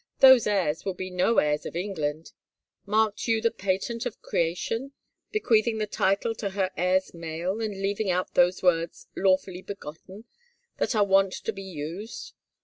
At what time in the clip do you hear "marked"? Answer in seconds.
2.87-3.27